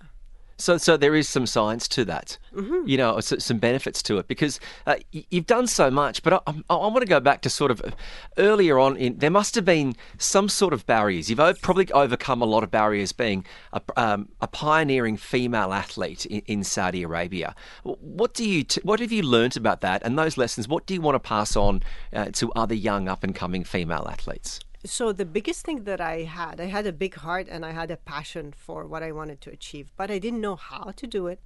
So, 0.63 0.79
so 0.79 0.97
there 0.97 1.17
is 1.17 1.29
some 1.29 1.45
science 1.47 1.89
to 1.89 2.05
that, 2.05 2.39
you 2.87 2.97
know, 2.97 3.19
some 3.19 3.59
benefits 3.59 4.01
to 4.05 4.19
it 4.19 4.29
because 4.29 4.61
uh, 4.87 4.95
you've 5.11 5.47
done 5.47 5.67
so 5.67 5.91
much. 5.91 6.23
But 6.23 6.35
I, 6.35 6.41
I, 6.47 6.75
I 6.77 6.87
want 6.87 7.01
to 7.01 7.07
go 7.07 7.19
back 7.19 7.41
to 7.43 7.51
sort 7.51 7.73
of 7.73 7.81
uh, 7.81 7.91
earlier 8.39 8.79
on. 8.79 8.97
In 8.97 9.19
there 9.19 9.31
must 9.31 9.57
have 9.57 9.65
been 9.65 9.95
some 10.19 10.49
sort 10.49 10.73
of 10.73 10.87
barriers. 10.87 11.29
You've 11.29 11.61
probably 11.63 11.91
overcome 11.91 12.43
a 12.43 12.45
lot 12.45 12.63
of 12.63 12.71
barriers 12.71 13.11
being 13.11 13.45
a, 13.73 13.81
um, 13.97 14.29
a 14.41 14.47
pioneering 14.47 15.17
female 15.17 15.73
athlete 15.73 16.27
in, 16.27 16.43
in 16.47 16.65
Saudi 16.65 17.03
Arabia. 17.03 17.57
What 17.83 18.33
do 18.33 18.49
you, 18.49 18.63
t- 18.63 18.81
what 18.85 19.01
have 19.01 19.11
you 19.11 19.25
learnt 19.25 19.57
about 19.57 19.81
that 19.81 20.03
and 20.05 20.17
those 20.17 20.37
lessons? 20.37 20.69
What 20.69 20.87
do 20.87 20.95
you 20.95 21.01
want 21.01 21.17
to 21.17 21.21
pass 21.21 21.57
on 21.57 21.83
uh, 22.13 22.27
to 22.35 22.53
other 22.53 22.75
young 22.75 23.09
up 23.09 23.25
and 23.25 23.35
coming 23.35 23.65
female 23.65 24.07
athletes? 24.09 24.61
So 24.85 25.13
the 25.13 25.25
biggest 25.25 25.65
thing 25.65 25.85
that 25.85 26.01
I 26.01 26.23
had, 26.23 26.61
I 26.61 26.65
had 26.67 26.87
a 26.87 26.93
big 26.93 27.15
heart 27.15 27.47
and 27.49 27.65
I 27.65 27.71
had 27.71 27.91
a 27.93 27.97
passion 27.97 28.53
for 28.57 28.85
what 28.87 29.03
I 29.03 29.13
wanted 29.13 29.41
to 29.43 29.51
achieve, 29.51 29.93
but 29.97 30.11
I 30.11 30.19
didn't 30.19 30.41
know 30.41 30.57
how 30.57 30.93
to 30.97 31.07
do 31.07 31.29
it, 31.29 31.41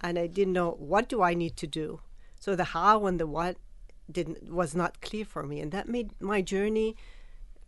and 0.00 0.16
I 0.16 0.28
didn't 0.28 0.52
know 0.52 0.70
what 0.78 1.08
do 1.08 1.20
I 1.20 1.34
need 1.34 1.56
to 1.56 1.66
do. 1.66 2.00
So 2.38 2.54
the 2.54 2.64
how 2.64 3.06
and 3.06 3.18
the 3.18 3.26
what 3.26 3.56
didn't 4.10 4.52
was 4.52 4.74
not 4.74 5.00
clear 5.00 5.24
for 5.24 5.42
me, 5.42 5.60
and 5.60 5.72
that 5.72 5.88
made 5.88 6.10
my 6.20 6.42
journey 6.42 6.94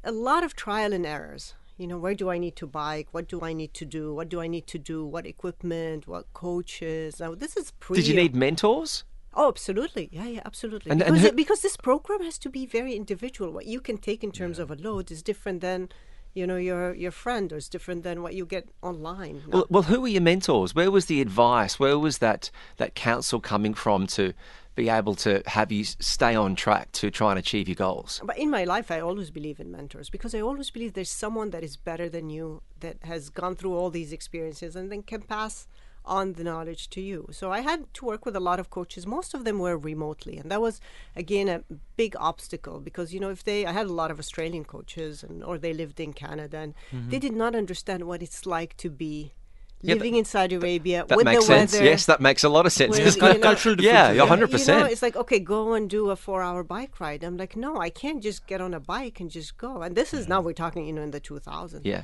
a 0.05 0.13
lot 0.13 0.45
of 0.45 0.55
trial 0.55 0.93
and 0.93 1.05
errors. 1.05 1.55
You 1.77 1.89
know, 1.89 1.99
where 1.99 2.15
do 2.15 2.31
I 2.31 2.39
need 2.39 2.55
to 2.57 2.67
bike? 2.67 3.09
What 3.11 3.27
do 3.29 3.41
I 3.43 3.53
need 3.55 3.75
to 3.75 3.85
do? 3.85 4.15
What 4.15 4.29
do 4.29 4.41
I 4.41 4.47
need 4.47 4.69
to 4.69 4.79
do? 4.79 5.05
What 5.05 5.27
equipment? 5.27 6.07
What 6.07 6.33
coaches? 6.33 7.19
Now 7.19 7.35
this 7.35 7.57
is 7.57 7.73
pre. 7.81 7.97
Did 7.97 8.07
you 8.07 8.15
need 8.15 8.37
mentors? 8.37 9.03
Oh, 9.35 9.49
absolutely. 9.49 10.09
Yeah, 10.13 10.27
yeah, 10.27 10.43
absolutely. 10.45 10.91
And- 10.91 11.03
and 11.03 11.11
because, 11.15 11.23
who- 11.23 11.29
it- 11.29 11.37
because 11.37 11.61
this 11.63 11.77
program 11.77 12.23
has 12.23 12.39
to 12.39 12.51
be 12.51 12.67
very 12.67 12.95
individual. 12.95 13.51
What 13.51 13.67
you 13.67 13.81
can 13.81 13.97
take 13.99 14.23
in 14.23 14.33
terms 14.33 14.59
of 14.59 14.71
a 14.71 14.75
load 14.77 15.11
is 15.11 15.23
different 15.23 15.61
than, 15.61 15.89
you 16.35 16.47
know, 16.47 16.57
your 16.57 16.95
your 16.95 17.11
friend, 17.13 17.53
or 17.53 17.57
is 17.57 17.69
different 17.69 18.03
than 18.03 18.23
what 18.23 18.35
you 18.35 18.45
get 18.47 18.69
online. 18.83 19.43
Well, 19.49 19.67
well, 19.71 19.83
who 19.85 20.01
were 20.03 20.09
your 20.09 20.23
mentors? 20.23 20.75
Where 20.75 20.91
was 20.91 21.07
the 21.07 21.21
advice? 21.21 21.79
Where 21.79 21.99
was 21.99 22.19
that 22.19 22.51
that 22.77 22.95
counsel 22.95 23.41
coming 23.41 23.75
from 23.75 24.07
to 24.09 24.33
be 24.75 24.89
able 24.89 25.15
to 25.15 25.43
have 25.47 25.71
you 25.71 25.85
stay 25.85 26.35
on 26.35 26.55
track 26.55 26.91
to 26.93 27.11
try 27.11 27.31
and 27.33 27.39
achieve 27.39 27.69
your 27.69 27.75
goals? 27.75 28.21
But 28.25 28.39
in 28.39 28.51
my 28.51 28.65
life, 28.65 28.91
I 28.91 29.01
always 29.01 29.31
believe 29.31 29.61
in 29.61 29.71
mentors 29.71 30.09
because 30.11 30.35
I 30.35 30.41
always 30.41 30.71
believe 30.71 30.93
there's 30.95 31.11
someone 31.11 31.51
that 31.51 31.63
is 31.63 31.77
better 31.77 32.09
than 32.09 32.31
you 32.31 32.63
that 32.81 32.97
has 33.03 33.29
gone 33.31 33.55
through 33.57 33.75
all 33.75 33.91
these 33.91 34.13
experiences 34.13 34.75
and 34.77 34.91
then 34.91 35.03
can 35.03 35.23
pass 35.23 35.67
on 36.05 36.35
the 36.35 36.45
knowledge 36.45 36.91
to 36.91 37.01
you. 37.01 37.29
So 37.31 37.53
I 37.53 37.61
had 37.61 37.93
to 37.95 38.05
work 38.05 38.25
with 38.27 38.37
a 38.37 38.41
lot 38.41 38.59
of 38.59 38.71
coaches. 38.71 39.07
Most 39.07 39.35
of 39.35 39.45
them 39.45 39.59
were 39.59 39.77
remotely, 39.77 40.37
and 40.39 40.51
that 40.51 40.61
was 40.61 40.81
again 41.17 41.49
a 41.49 41.63
big 41.97 42.15
obstacle 42.19 42.81
because 42.81 43.15
you 43.15 43.21
know 43.21 43.31
if 43.31 43.45
they 43.45 43.67
I 43.67 43.73
had 43.73 43.87
a 43.87 43.93
lot 43.93 44.11
of 44.11 44.19
Australian 44.19 44.65
coaches 44.65 45.23
and 45.23 45.45
or 45.45 45.59
they 45.59 45.73
lived 45.73 46.01
in 46.01 46.13
Canada 46.13 46.59
and 46.59 46.75
mm-hmm. 46.93 47.11
they 47.11 47.19
did 47.19 47.35
not 47.35 47.55
understand 47.55 48.05
what 48.05 48.23
it's 48.23 48.47
like 48.47 48.77
to 48.79 48.91
be 48.91 49.33
Yeah, 49.85 49.95
living 49.95 50.15
in 50.15 50.25
Saudi 50.25 50.55
Arabia 50.55 51.05
That 51.09 51.17
with 51.17 51.25
makes 51.25 51.47
the 51.47 51.55
sense. 51.55 51.73
weather. 51.73 51.85
Yes, 51.85 52.07
that 52.07 52.21
makes 52.21 52.45
a 52.45 52.49
lot 52.49 52.67
of 52.67 52.73
sense. 52.73 52.97
It's 52.99 53.17
you 53.17 53.21
got 53.21 53.37
know- 53.37 53.43
cultural 53.43 53.81
yeah, 53.81 54.13
yeah. 54.13 54.27
hundred 54.27 54.51
you 54.51 54.53
know, 54.53 54.59
percent. 54.59 54.93
it's 54.93 55.03
like 55.03 55.17
okay, 55.17 55.41
go 55.41 55.75
and 55.75 55.91
do 55.91 56.11
a 56.11 56.17
four-hour 56.17 56.63
bike 56.65 57.01
ride. 57.01 57.25
I'm 57.25 57.37
like, 57.37 57.57
no, 57.57 57.81
I 57.87 57.91
can't 57.91 58.23
just 58.23 58.47
get 58.47 58.61
on 58.61 58.75
a 58.75 58.81
bike 58.81 59.19
and 59.21 59.31
just 59.31 59.57
go. 59.59 59.83
And 59.83 59.97
this 59.97 60.15
is 60.15 60.27
mm. 60.27 60.31
now 60.31 60.41
we're 60.41 60.61
talking, 60.65 60.87
you 60.87 60.93
know, 60.93 61.03
in 61.03 61.11
the 61.11 61.21
2000s. 61.21 61.81
Yeah. 61.85 62.03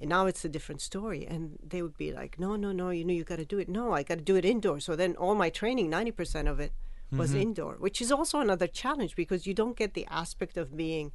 And 0.00 0.10
now 0.10 0.26
it's 0.26 0.44
a 0.44 0.48
different 0.48 0.80
story. 0.80 1.26
And 1.26 1.58
they 1.66 1.80
would 1.82 1.96
be 1.96 2.12
like, 2.12 2.38
no, 2.38 2.56
no, 2.56 2.72
no, 2.72 2.90
you 2.90 3.04
know, 3.04 3.14
you 3.14 3.24
got 3.24 3.36
to 3.38 3.44
do 3.44 3.58
it. 3.58 3.68
No, 3.68 3.92
I 3.92 4.02
got 4.02 4.18
to 4.18 4.24
do 4.24 4.36
it 4.36 4.44
indoor. 4.44 4.80
So 4.80 4.96
then 4.96 5.14
all 5.16 5.34
my 5.34 5.50
training, 5.50 5.90
90% 5.90 6.48
of 6.48 6.60
it 6.60 6.72
was 7.12 7.30
Mm-hmm. 7.30 7.40
indoor, 7.40 7.74
which 7.78 8.00
is 8.00 8.10
also 8.10 8.40
another 8.40 8.66
challenge 8.66 9.14
because 9.14 9.46
you 9.46 9.54
don't 9.54 9.76
get 9.76 9.94
the 9.94 10.06
aspect 10.10 10.56
of 10.56 10.76
being 10.76 11.12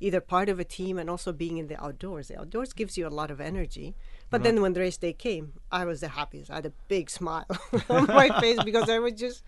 either 0.00 0.20
part 0.20 0.48
of 0.48 0.58
a 0.58 0.64
team 0.64 0.98
and 0.98 1.08
also 1.08 1.32
being 1.32 1.56
in 1.56 1.68
the 1.68 1.82
outdoors. 1.82 2.28
The 2.28 2.40
outdoors 2.40 2.72
gives 2.72 2.98
you 2.98 3.06
a 3.06 3.16
lot 3.20 3.30
of 3.30 3.40
energy. 3.40 3.94
But 4.30 4.42
then 4.42 4.60
when 4.60 4.72
the 4.72 4.80
race 4.80 4.96
day 4.96 5.12
came, 5.12 5.52
I 5.70 5.84
was 5.84 6.00
the 6.00 6.08
happiest. 6.08 6.50
I 6.50 6.56
had 6.56 6.66
a 6.66 6.72
big 6.88 7.10
smile 7.10 7.46
on 7.88 8.06
my 8.06 8.28
face 8.40 8.62
because 8.62 8.88
I 8.88 8.98
was 8.98 9.12
just, 9.14 9.44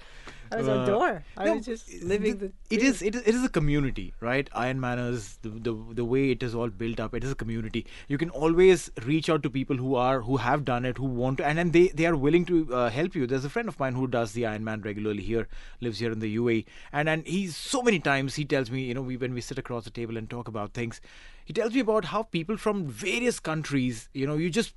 I 0.53 0.57
was 0.57 0.69
outdoor. 0.69 1.25
I 1.37 1.45
No, 1.45 1.55
was 1.57 1.67
just 1.67 1.93
living 2.03 2.39
the. 2.39 2.53
it 2.71 2.79
dream. 2.79 2.87
is 2.91 3.03
it 3.03 3.15
is 3.15 3.23
it 3.23 3.35
is 3.35 3.45
a 3.45 3.49
community 3.49 4.15
right 4.21 4.49
iron 4.55 4.81
manners 4.81 5.39
the, 5.43 5.51
the 5.51 5.73
the 6.01 6.05
way 6.05 6.31
it 6.31 6.43
is 6.43 6.55
all 6.55 6.69
built 6.69 7.01
up 7.01 7.15
it 7.15 7.23
is 7.25 7.33
a 7.33 7.35
community 7.35 7.85
you 8.09 8.17
can 8.19 8.31
always 8.31 8.91
reach 9.05 9.29
out 9.29 9.43
to 9.43 9.51
people 9.51 9.77
who 9.77 9.95
are 9.95 10.23
who 10.23 10.39
have 10.39 10.65
done 10.65 10.85
it 10.85 10.97
who 10.97 11.05
want 11.07 11.39
to 11.39 11.47
and 11.47 11.59
then 11.59 11.71
they 11.73 11.89
they 11.89 12.07
are 12.07 12.17
willing 12.17 12.45
to 12.47 12.59
uh, 12.75 12.89
help 12.89 13.15
you 13.15 13.27
there's 13.27 13.45
a 13.45 13.51
friend 13.51 13.69
of 13.69 13.79
mine 13.79 13.95
who 13.95 14.07
does 14.07 14.33
the 14.33 14.47
iron 14.47 14.65
man 14.65 14.81
regularly 14.83 15.23
here 15.23 15.47
lives 15.81 15.99
here 15.99 16.13
in 16.13 16.21
the 16.21 16.35
UAE 16.37 16.65
and 16.93 17.09
and 17.09 17.27
he's 17.27 17.57
so 17.57 17.83
many 17.83 17.99
times 17.99 18.37
he 18.37 18.45
tells 18.45 18.71
me 18.71 18.83
you 18.85 18.95
know 18.95 19.03
we 19.03 19.17
when 19.17 19.35
we 19.35 19.41
sit 19.41 19.59
across 19.59 19.85
the 19.85 19.91
table 19.91 20.17
and 20.17 20.31
talk 20.31 20.49
about 20.49 20.73
things 20.73 21.01
he 21.49 21.55
tells 21.59 21.73
me 21.79 21.81
about 21.87 22.07
how 22.15 22.23
people 22.37 22.57
from 22.67 22.81
various 23.03 23.41
countries 23.51 24.01
you 24.23 24.27
know 24.31 24.37
you 24.45 24.51
just 24.59 24.75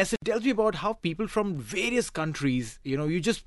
message 0.00 0.18
tells 0.28 0.44
me 0.48 0.50
about 0.54 0.74
how 0.82 0.92
people 1.08 1.28
from 1.36 1.52
various 1.74 2.10
countries 2.20 2.72
you 2.92 2.96
know 3.02 3.06
you 3.14 3.20
just 3.28 3.44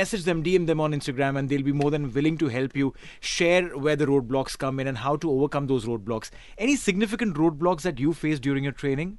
message 0.00 0.24
them 0.26 0.42
dm 0.48 0.66
them 0.70 0.80
on 0.86 0.92
instagram 0.98 1.38
and 1.40 1.48
they'll 1.52 1.68
be 1.68 1.72
more 1.82 1.90
than 1.94 2.04
willing 2.18 2.36
to 2.42 2.48
help 2.56 2.76
you 2.80 2.90
share 3.30 3.64
where 3.86 3.96
the 4.02 4.06
roadblocks 4.10 4.56
come 4.64 4.78
in 4.84 4.86
and 4.92 4.98
how 5.06 5.14
to 5.24 5.30
overcome 5.36 5.66
those 5.72 5.86
roadblocks 5.92 6.30
any 6.66 6.76
significant 6.82 7.34
roadblocks 7.44 7.82
that 7.90 7.98
you 8.06 8.12
faced 8.24 8.42
during 8.48 8.62
your 8.70 8.76
training 8.84 9.16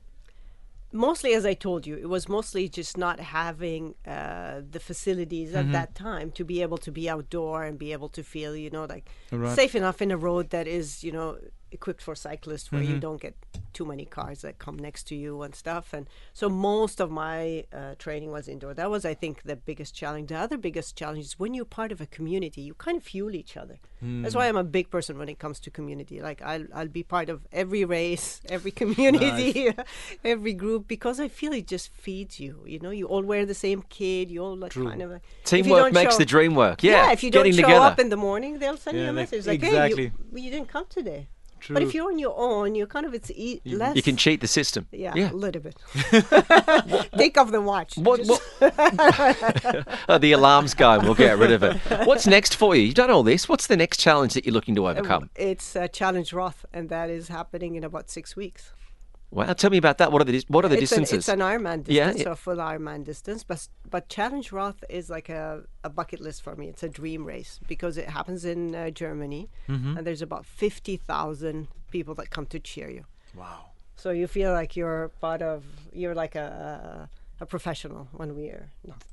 mostly 0.94 1.34
as 1.34 1.46
i 1.46 1.54
told 1.54 1.86
you 1.86 1.96
it 1.98 2.08
was 2.08 2.30
mostly 2.30 2.70
just 2.70 2.98
not 2.98 3.20
having 3.20 3.94
uh, 4.06 4.62
the 4.72 4.80
facilities 4.80 5.50
Mm-hmm. 5.50 5.58
at 5.68 5.72
that 5.74 5.96
time 5.96 6.32
to 6.32 6.46
be 6.46 6.62
able 6.62 6.78
to 6.88 6.92
be 6.92 7.10
outdoor 7.10 7.64
and 7.66 7.78
be 7.78 7.92
able 7.92 8.10
to 8.10 8.24
feel 8.24 8.56
you 8.56 8.70
know 8.70 8.86
like 8.86 9.10
Right. 9.32 9.56
safe 9.56 9.76
enough 9.76 10.02
in 10.02 10.12
a 10.12 10.18
road 10.18 10.50
that 10.52 10.68
is 10.68 11.04
you 11.04 11.12
know 11.12 11.38
equipped 11.72 12.02
for 12.02 12.16
cyclists 12.16 12.72
where 12.72 12.82
Mm-hmm. 12.82 12.94
you 12.94 13.00
don't 13.00 13.22
get 13.22 13.36
too 13.74 13.86
many 13.86 14.06
cars 14.06 14.42
that 14.42 14.58
come 14.58 14.78
next 14.78 15.04
to 15.08 15.16
you 15.16 15.42
and 15.44 15.54
stuff 15.54 15.94
and 15.94 16.08
so 16.34 16.50
most 16.50 17.00
of 17.00 17.12
my 17.12 17.64
uh, 17.74 17.94
training 18.00 18.32
was 18.32 18.48
indoor 18.48 18.74
that 18.74 18.90
was 18.90 19.06
i 19.06 19.14
think 19.14 19.44
the 19.44 19.56
biggest 19.56 19.94
challenge 19.94 20.30
the 20.30 20.36
other 20.36 20.58
biggest 20.58 20.96
challenge 20.96 21.24
is 21.26 21.38
when 21.38 21.54
you're 21.54 21.66
part 21.66 21.92
of 21.92 22.02
a 22.02 22.06
community 22.08 22.62
you 22.62 22.74
kind 22.74 22.98
of 22.98 23.04
fuel 23.04 23.36
each 23.36 23.56
other 23.58 23.78
that's 24.02 24.34
Hmm. 24.34 24.40
why 24.40 24.48
i'm 24.48 24.58
a 24.58 24.64
big 24.64 24.90
person 24.90 25.18
when 25.20 25.30
it 25.30 25.38
comes 25.40 25.60
to 25.60 25.70
community 25.72 26.22
like 26.22 26.42
i'll, 26.42 26.66
I'll 26.74 26.88
be 26.88 27.04
part 27.04 27.30
of 27.30 27.46
every 27.52 27.84
race 27.86 28.42
every 28.50 28.72
community 28.72 29.72
every 30.24 30.54
group 30.54 30.88
because 30.88 31.20
i 31.20 31.28
feel 31.28 31.54
it 31.54 31.68
just 31.68 31.92
feeds 31.94 32.40
you 32.40 32.64
you 32.66 32.80
know 32.80 32.90
you 32.92 33.06
all 33.08 33.24
wear 33.24 33.46
the 33.46 33.54
same 33.54 33.84
kit 33.90 34.30
you 34.30 34.44
all 34.44 34.56
like 34.58 34.72
kind 34.74 35.02
of 35.02 35.12
like, 35.12 35.22
Teamwork 35.46 35.80
don't 35.84 35.94
makes 35.94 36.14
show- 36.16 36.20
the 36.20 36.26
dream 36.26 36.56
work. 36.56 36.84
Yeah, 36.84 37.12
if 37.12 37.24
you 37.24 37.32
don't 37.32 37.44
getting 37.46 37.60
show 37.60 37.68
together. 37.68 37.86
up 37.86 38.00
in 38.00 38.10
the 38.10 38.18
morning, 38.18 38.60
they'll 38.60 38.78
send 38.78 38.98
you 38.98 39.06
a 39.06 39.14
message 39.14 39.48
like, 39.48 39.64
exactly. 39.64 40.08
"Hey, 40.08 40.12
you, 40.34 40.42
you 40.44 40.52
didn't 40.52 40.68
come 40.68 40.86
today." 40.90 41.28
But 41.70 41.84
if 41.84 41.94
you're 41.94 42.08
on 42.08 42.20
your 42.20 42.34
own, 42.38 42.76
you're 42.76 42.88
kind 42.88 43.06
of 43.06 43.14
it's 43.14 43.32
e- 43.32 43.62
less. 43.66 43.96
you 43.96 44.02
can 44.02 44.18
cheat 44.18 44.42
the 44.42 44.48
system. 44.48 44.88
Yeah, 44.92 45.14
yeah. 45.16 45.32
a 45.32 45.34
little 45.34 45.62
bit. 45.62 45.76
Take 47.18 47.38
off 47.38 47.52
the 47.52 47.62
watch. 47.62 47.98
What, 47.98 48.24
Just- 48.24 48.42
what? 48.60 49.88
oh, 50.10 50.18
the 50.18 50.32
alarm's 50.32 50.74
going. 50.74 51.04
We'll 51.04 51.16
get 51.16 51.38
rid 51.38 51.52
of 51.52 51.64
it. 51.64 51.78
What's 52.06 52.28
next 52.28 52.56
for 52.56 52.76
you? 52.76 52.84
You've 52.84 52.96
done 52.96 53.12
all 53.12 53.24
this. 53.24 53.48
What's 53.50 53.68
the 53.68 53.78
next 53.78 53.98
challenge 53.98 54.34
that 54.34 54.46
you're 54.46 54.54
looking 54.54 54.76
to 54.76 54.88
overcome? 54.88 55.30
It's 55.36 55.76
uh, 55.76 55.88
Challenge 55.88 56.32
Roth, 56.34 56.66
and 56.74 56.90
that 56.90 57.10
is 57.10 57.28
happening 57.28 57.76
in 57.76 57.84
about 57.84 58.10
six 58.10 58.36
weeks. 58.36 58.72
Wow, 59.30 59.52
tell 59.54 59.70
me 59.70 59.78
about 59.78 59.98
that. 59.98 60.12
What 60.12 60.22
are 60.22 60.26
the 60.26 60.42
what 60.48 60.64
are 60.64 60.70
the 60.70 60.78
it's 60.78 60.92
an, 60.94 61.00
distances? 61.02 61.18
it's 61.20 61.28
an 61.30 61.40
Ironman 61.40 61.84
distance, 61.84 62.18
yeah. 62.20 62.24
so 62.24 62.32
a 62.32 62.36
full 62.36 62.56
Ironman 62.58 63.04
distance. 63.04 63.44
But 63.44 63.68
but 63.90 64.08
Challenge 64.08 64.52
Roth 64.54 64.84
is 64.90 65.10
like 65.10 65.28
a, 65.30 65.64
a 65.84 65.90
bucket 65.90 66.22
list 66.22 66.42
for 66.42 66.56
me. 66.56 66.70
It's 66.70 66.82
a 66.84 66.90
dream 66.90 67.26
race 67.26 67.60
because 67.68 67.98
it 67.98 68.08
happens 68.10 68.46
in 68.46 68.74
uh, 68.74 68.90
Germany, 68.90 69.50
Mm-hmm. 69.68 69.98
and 69.98 70.08
there's 70.08 70.22
about 70.22 70.46
fifty 70.46 70.96
thousand 70.96 71.68
people 71.92 72.16
that 72.16 72.30
come 72.30 72.46
to 72.48 72.60
cheer 72.60 72.90
you. 72.90 73.04
wow 73.36 73.66
So 73.98 74.12
you 74.12 74.28
feel 74.28 74.52
like 74.54 74.76
you're 74.80 75.10
part 75.20 75.42
of, 75.42 75.64
you're 75.92 76.16
like 76.16 76.36
a, 76.36 77.10
a 77.40 77.46
professional 77.46 78.08
when 78.14 78.36
we're 78.36 78.70
not. 78.86 79.04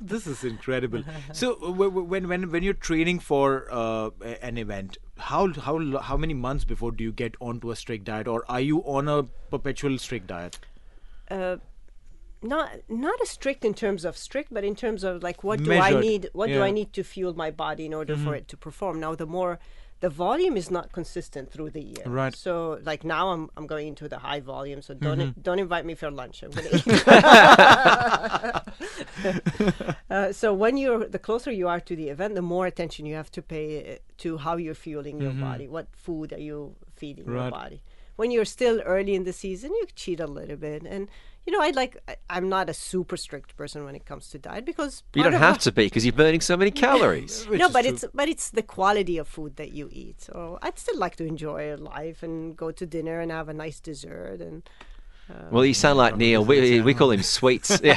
this 0.00 0.26
is 0.26 0.44
incredible 0.44 1.02
so 1.32 1.54
when 1.72 2.26
when 2.26 2.50
when 2.50 2.62
you're 2.62 2.74
training 2.88 3.18
for 3.18 3.66
uh, 3.70 4.10
an 4.42 4.58
event 4.58 4.98
how 5.16 5.48
how 5.68 5.78
how 6.00 6.16
many 6.16 6.34
months 6.34 6.64
before 6.64 6.92
do 6.92 7.02
you 7.04 7.12
get 7.12 7.34
onto 7.40 7.70
a 7.70 7.76
strict 7.76 8.04
diet 8.04 8.28
or 8.28 8.44
are 8.48 8.60
you 8.60 8.80
on 8.98 9.08
a 9.08 9.22
perpetual 9.56 9.98
strict 9.98 10.26
diet 10.26 10.58
Uh, 11.34 11.56
not 12.42 12.70
not 12.88 13.20
as 13.20 13.28
strict 13.28 13.64
in 13.64 13.74
terms 13.74 14.04
of 14.04 14.16
strict, 14.16 14.52
but 14.52 14.64
in 14.64 14.74
terms 14.74 15.04
of 15.04 15.22
like 15.22 15.44
what 15.44 15.62
do 15.62 15.72
I 15.72 15.98
need? 15.98 16.30
What 16.32 16.48
do. 16.48 16.62
I 16.62 16.70
need 16.70 16.92
to 16.94 17.04
fuel 17.04 17.34
my 17.34 17.50
body 17.50 17.86
in 17.86 17.94
order 17.94 18.16
for 18.16 18.34
it 18.34 18.48
to 18.48 18.56
perform? 18.56 19.00
Now 19.00 19.14
the 19.14 19.26
more 19.26 19.58
the 20.00 20.08
volume 20.08 20.56
is 20.56 20.70
not 20.70 20.92
consistent 20.92 21.52
through 21.52 21.70
the 21.70 21.82
year. 21.82 22.04
Right. 22.06 22.34
So 22.34 22.80
like 22.84 23.04
now 23.04 23.28
I'm 23.32 23.50
I'm 23.56 23.66
going 23.66 23.86
into 23.88 24.08
the 24.08 24.18
high 24.18 24.40
volume. 24.40 24.80
So 24.80 24.94
don't 24.94 25.42
don't 25.42 25.58
invite 25.58 25.84
me 25.84 25.94
for 25.94 26.10
lunch. 26.10 26.42
I'm 26.42 26.50
gonna 26.50 26.70
eat. 29.84 29.94
uh, 30.10 30.32
so 30.32 30.54
when 30.54 30.78
you're 30.78 31.06
the 31.06 31.18
closer 31.18 31.52
you 31.52 31.68
are 31.68 31.80
to 31.80 31.94
the 31.94 32.08
event, 32.08 32.34
the 32.34 32.42
more 32.42 32.66
attention 32.66 33.04
you 33.04 33.14
have 33.14 33.30
to 33.32 33.42
pay 33.42 33.94
uh, 33.94 33.98
to 34.18 34.38
how 34.38 34.56
you're 34.56 34.74
fueling 34.74 35.20
your 35.20 35.32
body. 35.32 35.68
What 35.68 35.88
food 35.94 36.32
are 36.32 36.40
you 36.40 36.76
feeding 36.96 37.26
your 37.26 37.50
body? 37.50 37.82
When 38.16 38.30
you're 38.30 38.46
still 38.46 38.80
early 38.80 39.14
in 39.14 39.24
the 39.24 39.32
season, 39.32 39.70
you 39.72 39.86
cheat 39.94 40.20
a 40.20 40.26
little 40.26 40.56
bit 40.56 40.82
and. 40.84 41.08
You 41.46 41.52
know, 41.54 41.62
I 41.62 41.70
like. 41.70 41.96
I- 42.06 42.16
I'm 42.28 42.48
not 42.48 42.68
a 42.68 42.74
super 42.74 43.16
strict 43.16 43.56
person 43.56 43.84
when 43.84 43.94
it 43.96 44.04
comes 44.04 44.28
to 44.30 44.38
diet 44.38 44.64
because 44.64 45.02
you 45.14 45.22
don't 45.22 45.32
have 45.32 45.54
what- 45.54 45.60
to 45.62 45.72
be 45.72 45.84
because 45.86 46.04
you're 46.04 46.12
burning 46.12 46.40
so 46.40 46.56
many 46.56 46.70
calories. 46.70 47.46
No, 47.50 47.68
but 47.68 47.82
true. 47.82 47.92
it's 47.94 48.04
but 48.14 48.28
it's 48.28 48.50
the 48.50 48.62
quality 48.62 49.16
of 49.18 49.26
food 49.26 49.56
that 49.56 49.72
you 49.72 49.88
eat. 49.90 50.20
So 50.20 50.58
I'd 50.62 50.78
still 50.78 50.98
like 50.98 51.16
to 51.16 51.24
enjoy 51.24 51.74
life 51.76 52.22
and 52.22 52.56
go 52.56 52.70
to 52.70 52.86
dinner 52.86 53.20
and 53.20 53.32
have 53.32 53.48
a 53.48 53.54
nice 53.54 53.80
dessert 53.80 54.40
and 54.40 54.62
Uh, 55.30 55.46
well, 55.50 55.64
you 55.64 55.74
sound 55.74 55.98
like 55.98 56.16
Neeil. 56.16 56.44
We, 56.44 56.80
we 56.80 56.92
call 56.94 57.10
him 57.10 57.22
sweets. 57.22 57.80
Yeah. 57.84 57.96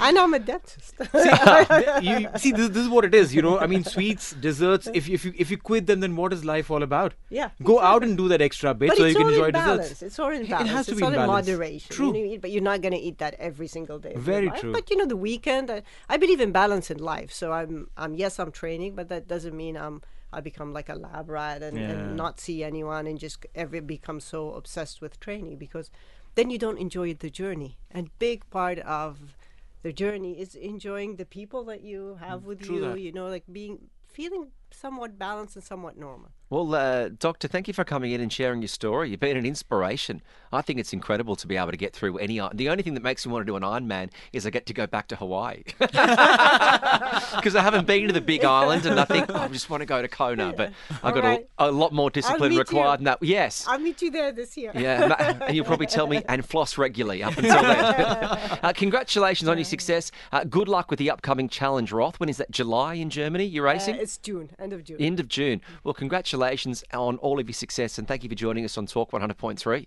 and 0.00 0.18
I'm 0.18 0.34
a 0.34 0.38
dentist. 0.38 0.94
Uh, 1.14 2.00
you 2.02 2.28
see 2.36 2.52
this, 2.52 2.68
this 2.68 2.82
is 2.84 2.88
what 2.88 3.04
it 3.04 3.14
is 3.14 3.34
you 3.34 3.42
know 3.42 3.58
i 3.58 3.66
mean 3.66 3.82
sweets 3.84 4.32
desserts 4.34 4.86
if, 4.94 5.08
if 5.08 5.24
you 5.24 5.32
if 5.36 5.50
you 5.50 5.56
quit 5.56 5.86
them 5.86 6.00
then 6.00 6.14
what 6.16 6.32
is 6.32 6.44
life 6.44 6.70
all 6.70 6.82
about 6.82 7.14
Yeah, 7.30 7.50
go 7.62 7.80
out 7.80 8.02
and 8.04 8.16
do 8.16 8.28
that 8.28 8.40
extra 8.40 8.74
bit 8.74 8.88
but 8.90 8.96
so 8.98 9.04
you 9.06 9.14
can 9.14 9.28
enjoy 9.28 9.50
balance. 9.52 9.88
desserts 9.88 10.02
It's 10.02 10.18
all 10.18 10.30
in 10.30 10.46
balance. 10.46 10.70
It 10.70 10.72
has 10.72 10.86
to 10.86 10.92
it's 10.92 11.00
be 11.00 11.04
all 11.04 11.10
in 11.12 11.16
balance. 11.16 11.48
moderation. 11.48 11.94
True. 11.96 12.14
You 12.16 12.28
know, 12.32 12.38
but 12.38 12.50
you're 12.52 12.62
not 12.62 12.80
going 12.80 12.92
to 12.92 12.98
eat 13.08 13.18
that 13.18 13.34
every 13.38 13.66
single 13.66 13.98
day. 13.98 14.14
Very 14.16 14.50
true. 14.60 14.72
But 14.72 14.90
you 14.90 14.96
know, 14.96 15.06
the 15.06 15.16
weekend, 15.16 15.70
I, 15.70 15.82
I 16.08 16.16
believe 16.16 16.40
in 16.40 16.52
balance 16.52 16.90
in 16.90 16.98
life. 16.98 17.32
So 17.32 17.52
I'm, 17.52 17.88
I'm 17.96 18.14
yes, 18.14 18.38
I'm 18.38 18.52
training, 18.52 18.94
but 18.94 19.08
that 19.08 19.26
doesn't 19.28 19.56
mean 19.56 19.76
I'm. 19.76 20.02
I 20.34 20.40
become 20.40 20.72
like 20.72 20.88
a 20.88 20.94
lab 20.94 21.28
rat 21.28 21.62
and, 21.62 21.76
Yeah. 21.78 21.90
and 21.90 22.16
not 22.16 22.40
see 22.40 22.62
anyone 22.64 23.06
and 23.06 23.18
just 23.18 23.46
ever 23.54 23.80
become 23.80 24.20
so 24.20 24.52
obsessed 24.54 25.00
with 25.00 25.18
training 25.20 25.56
because 25.58 25.90
then 26.34 26.50
you 26.50 26.58
don't 26.58 26.78
enjoy 26.78 27.14
the 27.14 27.30
journey. 27.30 27.78
And 27.90 28.10
big 28.18 28.38
part 28.50 28.78
of 28.80 29.36
the 29.82 29.92
journey 29.92 30.40
is 30.40 30.54
enjoying 30.54 31.16
the 31.16 31.24
people 31.38 31.62
that 31.70 31.82
you 31.82 32.18
have 32.20 32.44
with 32.44 32.58
Mm, 32.60 32.66
true 32.66 32.76
you. 32.76 32.80
that. 32.82 33.00
You 33.00 33.12
know, 33.12 33.28
like 33.28 33.44
being 33.50 33.90
feeling 34.12 34.48
somewhat 34.70 35.18
balanced 35.18 35.56
and 35.56 35.64
somewhat 35.64 35.96
normal. 35.96 36.30
Well, 36.50 36.74
uh, 36.74 37.08
Doctor, 37.26 37.48
thank 37.48 37.66
you 37.68 37.74
for 37.74 37.84
coming 37.84 38.12
in 38.12 38.20
and 38.20 38.32
sharing 38.32 38.60
your 38.62 38.68
story. 38.68 39.10
You've 39.10 39.20
been 39.20 39.36
an 39.36 39.46
inspiration. 39.46 40.22
I 40.54 40.62
think 40.62 40.78
it's 40.78 40.92
incredible 40.92 41.36
to 41.36 41.46
be 41.46 41.56
able 41.56 41.70
to 41.70 41.76
get 41.76 41.92
through 41.92 42.18
any. 42.18 42.40
The 42.54 42.68
only 42.68 42.82
thing 42.82 42.94
that 42.94 43.02
makes 43.02 43.26
me 43.26 43.32
want 43.32 43.46
to 43.46 43.50
do 43.50 43.56
an 43.56 43.62
Ironman 43.62 44.10
is 44.32 44.46
I 44.46 44.50
get 44.50 44.66
to 44.66 44.74
go 44.74 44.86
back 44.86 45.08
to 45.08 45.16
Hawaii 45.16 45.62
because 45.78 47.56
I 47.56 47.62
haven't 47.62 47.86
been 47.86 48.06
to 48.06 48.12
the 48.12 48.20
Big 48.20 48.44
Island, 48.44 48.86
and 48.86 48.98
I 48.98 49.04
think 49.04 49.26
oh, 49.28 49.36
I 49.36 49.48
just 49.48 49.70
want 49.70 49.80
to 49.80 49.86
go 49.86 50.00
to 50.00 50.08
Kona. 50.08 50.52
But 50.56 50.72
I've 51.02 51.14
got 51.14 51.24
right. 51.24 51.46
a, 51.58 51.68
a 51.68 51.70
lot 51.70 51.92
more 51.92 52.10
discipline 52.10 52.56
required 52.56 52.92
you. 52.92 52.96
than 52.98 53.04
that. 53.04 53.18
Yes. 53.22 53.66
I'll 53.68 53.78
meet 53.78 54.02
you 54.02 54.10
there 54.10 54.32
this 54.32 54.56
year. 54.56 54.72
Yeah, 54.74 55.36
and 55.46 55.56
you'll 55.56 55.64
probably 55.64 55.86
tell 55.86 56.06
me 56.06 56.22
and 56.28 56.44
floss 56.44 56.78
regularly 56.78 57.22
up 57.22 57.36
until 57.36 57.62
then. 57.62 57.84
uh, 58.62 58.72
congratulations 58.74 59.48
on 59.48 59.58
your 59.58 59.64
success. 59.64 60.10
Uh, 60.32 60.44
good 60.44 60.68
luck 60.68 60.90
with 60.90 60.98
the 60.98 61.10
upcoming 61.10 61.48
challenge, 61.48 61.92
Roth. 61.92 62.20
When 62.20 62.28
is 62.28 62.36
that? 62.38 62.50
July 62.50 62.94
in 62.94 63.10
Germany? 63.10 63.44
You're 63.44 63.68
Uh, 63.68 63.72
racing? 63.72 63.96
it's 63.96 64.18
June, 64.18 64.50
end 64.58 64.72
of 64.72 64.84
June. 64.84 64.96
End 65.00 65.20
of 65.20 65.28
June. 65.28 65.60
Well, 65.82 65.94
congratulations 65.94 66.84
on 66.92 67.16
all 67.18 67.40
of 67.40 67.48
your 67.48 67.54
success, 67.54 67.98
and 67.98 68.06
thank 68.06 68.22
you 68.22 68.28
for 68.28 68.34
joining 68.34 68.64
us 68.64 68.78
on 68.78 68.86
Talk 68.86 69.10
100.3. 69.12 69.86